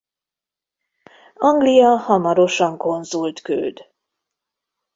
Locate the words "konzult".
2.77-3.39